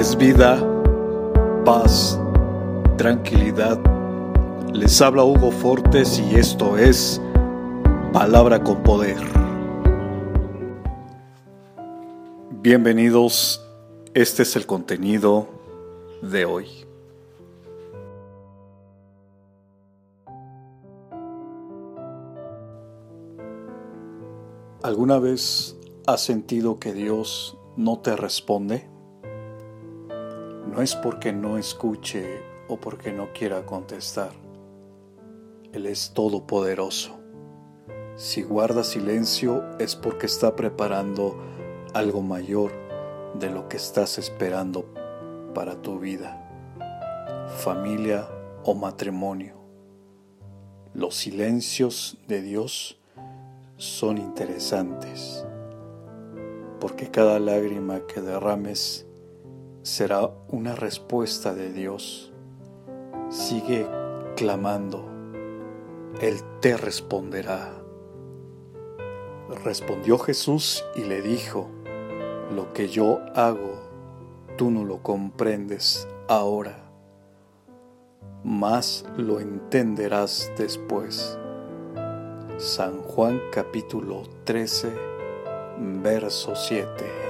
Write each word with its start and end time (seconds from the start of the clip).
es 0.00 0.16
vida, 0.16 0.58
paz, 1.66 2.18
tranquilidad. 2.96 3.78
Les 4.72 4.98
habla 5.02 5.24
Hugo 5.24 5.50
Fortes 5.50 6.18
y 6.18 6.36
esto 6.36 6.78
es 6.78 7.20
Palabra 8.10 8.64
con 8.64 8.82
Poder. 8.82 9.18
Bienvenidos, 12.62 13.62
este 14.14 14.44
es 14.44 14.56
el 14.56 14.64
contenido 14.64 15.48
de 16.22 16.46
hoy. 16.46 16.66
¿Alguna 24.82 25.18
vez 25.18 25.76
has 26.06 26.22
sentido 26.22 26.78
que 26.78 26.94
Dios 26.94 27.58
no 27.76 27.98
te 27.98 28.16
responde? 28.16 28.89
No 30.66 30.82
es 30.82 30.94
porque 30.94 31.32
no 31.32 31.58
escuche 31.58 32.42
o 32.68 32.76
porque 32.76 33.12
no 33.12 33.32
quiera 33.32 33.66
contestar. 33.66 34.30
Él 35.72 35.86
es 35.86 36.12
todopoderoso. 36.12 37.18
Si 38.16 38.42
guarda 38.42 38.84
silencio 38.84 39.64
es 39.78 39.96
porque 39.96 40.26
está 40.26 40.54
preparando 40.54 41.36
algo 41.94 42.22
mayor 42.22 42.72
de 43.38 43.50
lo 43.50 43.68
que 43.68 43.76
estás 43.76 44.18
esperando 44.18 44.84
para 45.54 45.80
tu 45.80 45.98
vida, 45.98 46.36
familia 47.58 48.28
o 48.64 48.74
matrimonio. 48.74 49.54
Los 50.92 51.16
silencios 51.16 52.18
de 52.28 52.42
Dios 52.42 53.00
son 53.76 54.18
interesantes, 54.18 55.46
porque 56.80 57.10
cada 57.10 57.38
lágrima 57.38 58.00
que 58.06 58.20
derrames 58.20 59.06
será 59.82 60.30
una 60.48 60.74
respuesta 60.74 61.54
de 61.54 61.72
Dios. 61.72 62.32
Sigue 63.30 63.86
clamando, 64.36 65.08
Él 66.20 66.40
te 66.60 66.76
responderá. 66.76 67.72
Respondió 69.64 70.18
Jesús 70.18 70.84
y 70.94 71.04
le 71.04 71.22
dijo, 71.22 71.68
lo 72.54 72.72
que 72.72 72.88
yo 72.88 73.20
hago, 73.34 73.80
tú 74.56 74.70
no 74.70 74.84
lo 74.84 75.02
comprendes 75.02 76.06
ahora, 76.28 76.90
mas 78.44 79.04
lo 79.16 79.40
entenderás 79.40 80.52
después. 80.56 81.38
San 82.58 83.00
Juan 83.02 83.40
capítulo 83.50 84.24
13, 84.44 84.92
verso 86.02 86.54
7. 86.54 87.29